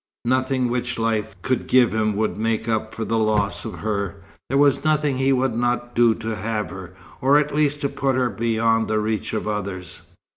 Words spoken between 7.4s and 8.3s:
least to put